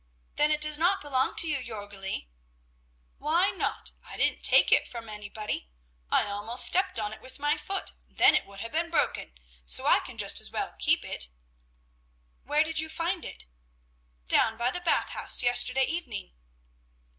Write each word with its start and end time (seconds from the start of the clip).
"Then 0.35 0.49
it 0.49 0.61
does 0.61 0.79
not 0.79 0.99
belong 0.99 1.35
to 1.35 1.47
you, 1.47 1.59
Jörgli." 1.63 2.25
"Why 3.19 3.51
not? 3.51 3.91
I 4.03 4.17
didn't 4.17 4.41
take 4.41 4.71
it 4.71 4.87
from 4.87 5.07
anybody. 5.07 5.69
I 6.09 6.23
almost 6.25 6.65
stepped 6.65 6.97
on 6.99 7.13
it 7.13 7.21
with 7.21 7.37
my 7.37 7.55
foot, 7.55 7.91
then 8.07 8.33
it 8.33 8.47
would 8.47 8.61
have 8.61 8.71
been 8.71 8.89
broken; 8.89 9.35
so 9.63 9.85
I 9.85 9.99
can 9.99 10.17
just 10.17 10.41
as 10.41 10.49
well 10.49 10.73
keep 10.79 11.05
it." 11.05 11.29
"Where 12.43 12.63
did 12.63 12.79
you 12.79 12.89
find 12.89 13.23
it?" 13.23 13.45
"Down 14.27 14.57
by 14.57 14.71
the 14.71 14.81
Bath 14.81 15.09
House, 15.09 15.43
yesterday 15.43 15.83
evening." 15.85 16.33